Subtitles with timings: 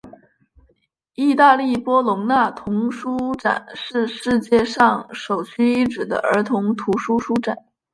[1.13, 7.55] 意大利波隆那童书展是世界上首屈一指的儿童图书书展。